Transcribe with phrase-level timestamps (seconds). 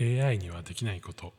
[0.00, 1.34] AI にはできないこと。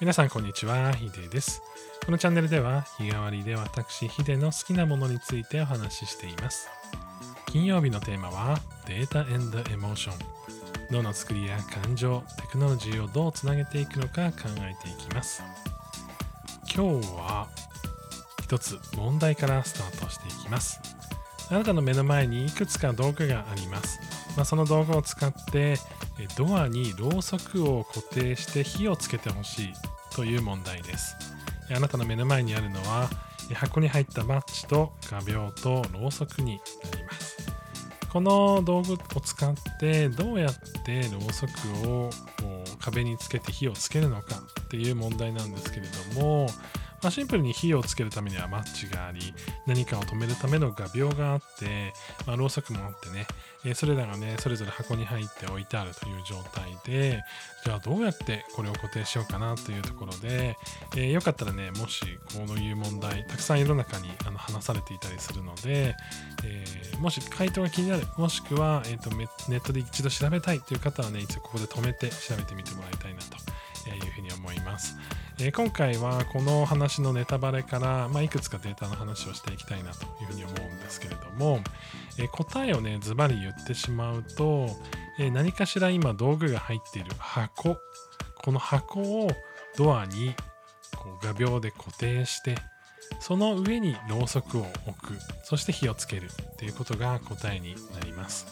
[0.00, 0.92] 皆さんこんにちは。
[0.94, 1.62] ヒデです。
[2.06, 6.70] このチャンネルでは日替わりで私ヒデの好きなものについてお話ししています。
[7.46, 8.58] 金曜日のテーマは
[8.88, 10.16] データエモーション
[10.90, 15.42] 脳の作りや感情テクノロジーをどうつなげていくのか考えていきます。
[16.74, 17.48] 今日は
[18.42, 20.80] 一つ問題からスタートしていきます。
[21.50, 24.00] あなたの目の前にいくつか道具があります、
[24.36, 25.76] まあ、その道具を使って
[26.38, 29.72] ドアにろうそくを固定して火をつけてほしい
[30.14, 31.14] という問題です。
[31.70, 33.10] あなたの目の前にあるのは
[33.52, 36.58] 箱に入ったバッジと画鋲とろうそくに
[36.90, 37.36] なります。
[38.10, 40.54] この道具を使ってどうやっ
[40.84, 42.10] てろうそくを
[42.78, 44.42] 壁につけて火をつけるのか。
[44.72, 46.48] っていう問題なんですけれども
[47.02, 49.34] まあ、シンプルに火をつけるためにはマッチがあり、
[49.66, 51.92] 何かを止めるための画鋲があって、
[52.26, 53.26] まあ、ろうそくもあってね、
[53.64, 57.24] えそれらがね、それぞれ箱に入って置いてあるという状態で、
[57.64, 60.56] じゃあどうやってこれを固定しようかなというところで、
[60.96, 65.96] えー、よかったらね、もしこういう問題、たくさん世の中にあの話されていたりするので、
[66.44, 73.36] えー、もし回答が気になる、もしくは、えーと、ネットで一度調べたいという方はね、一応ここで止めて調べてみてもらいたいなと
[73.90, 74.96] いうふうに思います。
[75.40, 81.60] えー、今回はこの話のネタバレから、まあ、いくつかデータの話をしていきたいなというふうに思うんですけれども、
[82.18, 84.68] えー、答えをねズバリ言ってしまうと、
[85.18, 87.76] えー、何かしら今道具が入っている箱
[88.42, 89.30] この箱を
[89.76, 90.34] ドアに
[90.96, 92.56] こう画鋲で固定して
[93.20, 98.46] その上にろうそくを置くそして火をつけるっていうことが答えになります、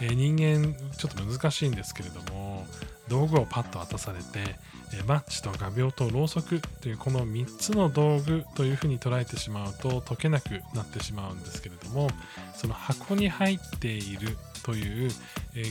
[0.00, 2.66] え人間ちょっと難しいんですけれども
[3.08, 4.56] 道具をパッと渡されて
[4.92, 12.08] えマッチと画鋲とろうそくというこの3つの道具というふうに捉えてしまうと解けなくなってしまうんですけれども
[12.54, 15.10] その箱に入っているという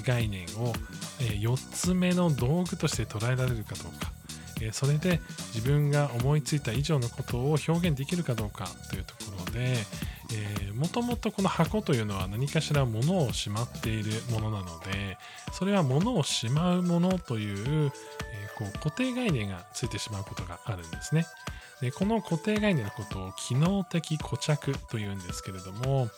[0.06, 0.74] 概念を
[1.20, 4.12] 4つ目の道具として捉えられるかどうか。
[4.74, 5.22] それで
[5.56, 9.78] 自分が思いついた以上のことを表現できるかどうかというところで
[10.76, 15.18] もともとこの箱というのは何かしら物をしまっているものなので
[15.52, 17.92] それは物をしまうものという
[18.34, 21.26] えこう固定概念がついてしまうことがあるんですね。
[21.82, 26.10] でこの固定概念のことを機能的固着というんですけれども、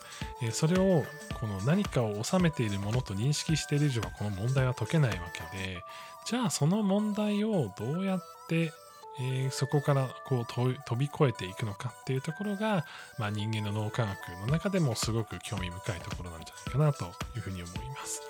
[0.42, 1.04] えそれを
[1.38, 5.84] この何かを収めているものと認識している以上はこの問題は解けないわけで
[6.26, 8.72] じゃあその問題をどうやって
[9.20, 12.84] えー、そこからこう飛び越えていくのかっていうところが、
[13.18, 17.04] まあ、人間の脳科学の中でもすごく興味深いところなんじゃないかなと
[17.36, 18.22] いうふうに思います。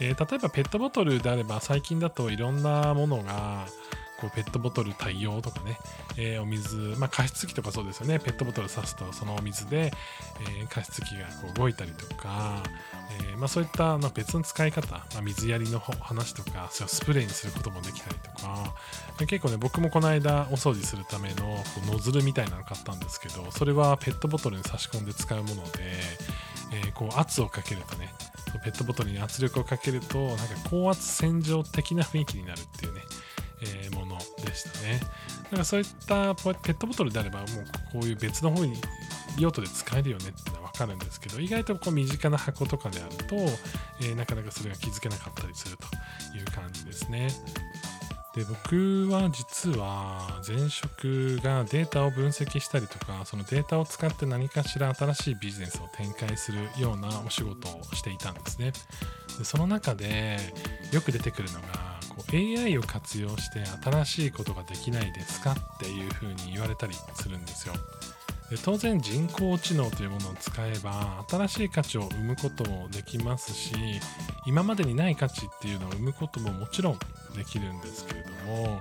[0.00, 3.66] えー、例えばペットボトルであれば最近だといろんなものが
[4.20, 5.78] こうペットボトル対応とかね、
[6.16, 9.92] えー、お水、まあ、加湿器とかそうですよね、ペットボトル刺すとそのお水で、
[10.60, 12.62] えー、加湿器がこう動いたりとか、
[13.30, 18.74] えー、まあ、そういったの別の使い方、まあ、水やりの話とか、そスプレーにすることもできたりとか、
[19.26, 25.70] 結構ね、僕もこの間お掃除するためのこうノズルみたいなの買ったんですけど、それはペットボトルに差し込んで使うもので、
[26.72, 28.12] えこう圧をかけるとね、
[28.64, 33.02] ペットボトルに圧力をかけると、なんか高圧洗浄的な雰囲気になるっていうね、
[33.62, 35.00] えー、ものでしたね。
[35.44, 37.46] だからそういったペットボトルであれば、もう
[37.92, 38.74] こういう別の方に
[39.38, 43.36] 用途で使えるよねっていうのは分かるんですけど、意外とこう身近な箱とかであると、
[44.00, 45.84] えー、なかなかそれが気づけなかったりすると
[46.36, 47.28] いう感じですね。
[48.38, 58.72] で僕は実は前職がデータを分析したりとかそのデータを使って何かしら新しいビジネスを展開するようなお仕事をしていたんですね
[59.38, 60.38] でその中で
[60.92, 61.87] よく出てくるのが
[62.18, 67.74] こう AI を活用して新しいことができないですかっていうふうに言われたりするんですよ。
[68.50, 73.74] で当然人工知能というものを使えば新しい価値を生むこともできますし
[74.46, 76.98] 今までにない価値っていうのを生むことももちろん
[77.36, 78.80] できるんですけれども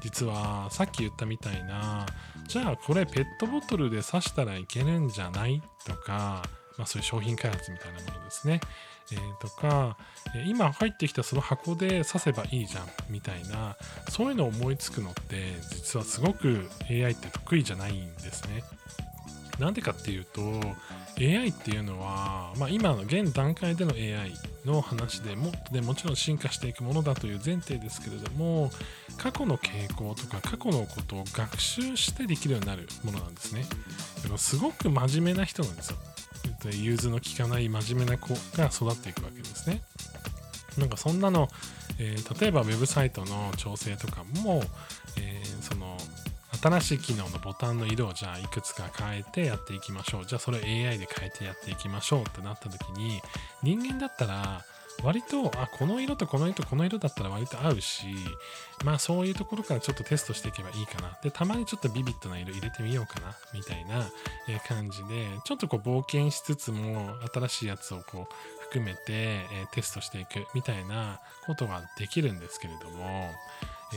[0.00, 2.06] 実はさっき言ったみたいな
[2.46, 6.42] じゃあこれペットボトルで刺したらいけるんじゃないとか、
[6.76, 8.60] まあ、そういう商品開発みたいなものですね
[9.12, 9.96] えー、とか、
[10.46, 13.76] 今入ってきたその箱で刺せばいいじゃんみたいな、
[14.08, 18.62] そういうのを思いつくのって、実はすごく AI って得意じゃないんですね。
[19.58, 20.40] なんでかっていうと、
[21.20, 24.32] AI っていうのは、まあ、今の現段階での AI
[24.64, 28.70] の話でもでもちろん進化していくものだという前提ですけれども
[29.16, 33.64] 過去の傾向とか過去のことを学習してできるようになるものなんですね。
[34.22, 35.98] でもすごく真面目な人なんですよ。
[36.72, 39.80] 融通の利かない真面目な子が育っていくわけですね。
[40.78, 41.48] なんかそんなの、
[41.98, 44.62] えー、例えばウェブサイトの調整とかも、
[45.18, 45.96] えー、その
[46.62, 53.20] 新しい機能のボタンの色をじゃあいくつか変えてやっていきましょうじゃあそれを AI で変えてやっていきましょうってなった時に
[53.62, 54.64] 人間だったら
[55.02, 58.06] 割とあこの色とこの色とこの色だったら割と合うし
[58.84, 61.16] まあそういうところからちょっとテストしていけばいいかな。
[61.22, 64.10] でたまにちょっとビビッドな色入れてみようかなみたいな
[64.66, 73.30] 感じでちょっとこう冒険しつつも新しいやつをこう含めて、えテストしていくみたいなことができるんですけれども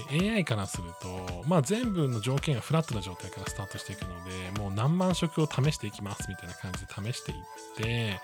[0.10, 4.08] AI からすると、まあ、全部の条件がフラットな状態からスタートしていくの
[4.54, 7.38] でもう何万色を試していきますみたいな感じで試していっ
[7.76, 8.22] て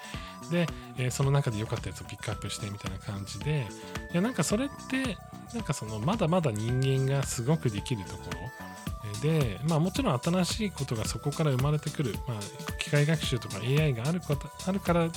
[0.51, 0.67] で、
[0.97, 3.67] えー、その中で良かったやつをピックアップしてみたいな感じで
[4.11, 5.17] いやなんかそれって
[5.53, 12.37] なんかそのまだまだ人間がすごくできるところで、まあ、もちろん新しいことがそこから生まれてくる、まあ、
[12.79, 15.09] 機械学習とか AI があることあるから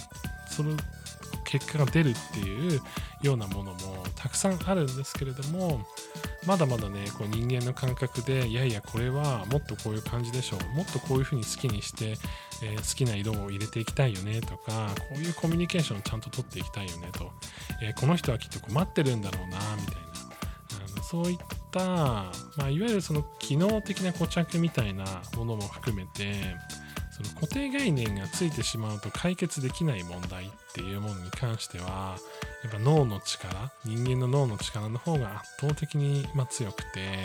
[0.48, 0.76] その
[1.44, 2.80] 結果が出るっていう
[3.22, 3.78] ようなものも
[4.14, 5.80] たくさんあるんですけれども
[6.46, 12.14] まだまだねこう人間の感覚でいやいやこれはもっとこういう感じでしょうもっとこういうふうに好きにして、
[12.62, 17.30] えー、好きな色を入れていきたいよねとかこういうコミュニケーションをちゃんと取っていきたいよねと、
[17.82, 20.10] えー、この人はきっと困ってるんだろうなみたいな。
[20.92, 21.38] あのそういっ
[21.72, 22.32] た、ま
[22.64, 25.04] あ、いわゆるその機能的な固着みたいな
[25.36, 26.56] ものも含めて
[27.10, 32.16] その固定概念がついてしまうと解決できない問題っていうものに関しては
[32.62, 37.16] やっぱ脳の力人間の脳の力の方が圧倒的にま強くて、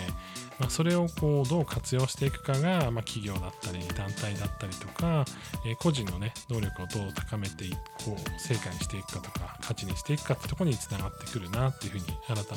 [0.59, 5.25] まあ、それをこうどう活用していくかが、ま企業だったり団体だったりとか、
[5.65, 12.47] え個人のね能力をどう高めていこう成果にしていくかとか価値にしていくかってとこにつながってくるなっていうふうに改めて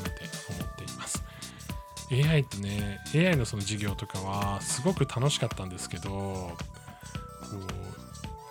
[0.48, 1.25] 思っています。
[2.10, 6.52] AI ってね AI のその授業とかはすごく楽しかったんですけどこ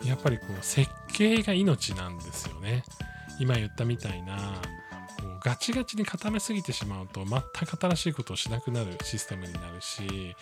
[0.03, 2.83] うやっぱりこう設計が命なんですよね。
[3.39, 4.35] 今言ったみたいな
[5.19, 10.35] こうガチガチに固めすぎてしまうと全く新しいことをしなくなるシステムになるし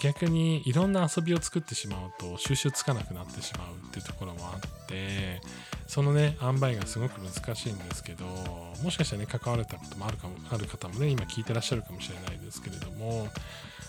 [0.00, 5.40] 逆にいろんな遊びを作ってしまうと収集つかなくなってしまうっていうところもあって
[5.86, 8.24] そのね塩梅がすごく難しいんですけど
[8.82, 13.28] もしかしたらね関われたこともあるかもある方もね今聞いてらっしゃるかもしれないですけれども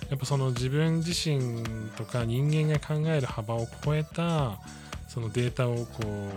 [0.09, 1.63] やっぱその自分自身
[1.97, 4.59] とか人間が考える幅を超えた
[5.07, 6.29] そのデータをこ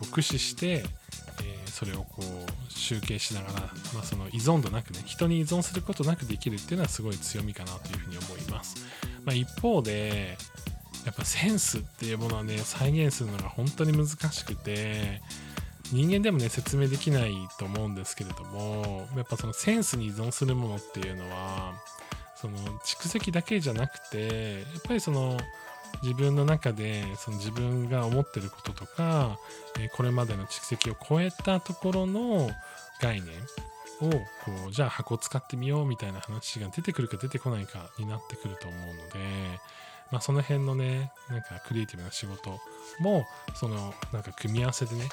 [0.00, 0.84] う駆使して
[1.42, 3.54] えそれをこう集計しながら、
[3.94, 8.76] まあ、その依存度なくね人に依存することなくできるっていうのはすごい強みかなというふうに思います、
[9.24, 10.36] まあ、一方で
[11.04, 15.22] やっぱセンスっていうものはね再現するのが本当に難しくて
[15.92, 21.74] 人間でもね説明できないと思うんですけれどもやっぱそのセンスに依存するものっていうのは
[22.34, 25.38] その蓄積だけじゃなくてやっぱりその
[26.02, 29.38] 自分の中でその自分が思ってることとか、
[29.78, 32.50] えこれまでの蓄積を超えたところの
[33.00, 33.34] 概念
[34.00, 34.20] をこ
[34.68, 39.18] うじゃあ箱を使ってみようみたいな話が出てくるか出てこないかになってくると思うので、
[40.10, 42.58] まあ、その辺のねなんかクリエイティブな仕事
[43.00, 43.24] も
[43.54, 45.08] そのなんか組み合わせでね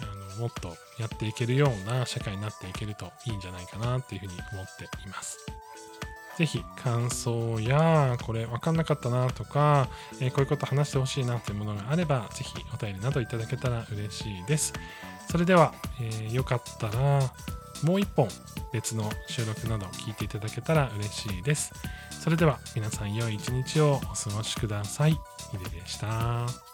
[0.00, 0.68] あのもっと
[0.98, 5.38] やっていけるような社会になっていけるといいんじゃないかなっていうふうに思っています。
[6.36, 9.88] ぜひ感想やこれ分かんなかったなとか、
[10.20, 14.72] えー、こういうこと話してほしいなというものがあればぜひお便りなどいただけたら嬉しいです。
[15.30, 17.20] それでは、えー、よかったら
[17.82, 18.28] もう一本
[18.72, 21.72] 別の収録など聞いていただけたら嬉しいです。
[22.10, 25.12] それでは皆さん良い一日をお過ごしください。
[25.50, 26.71] ヒデでした。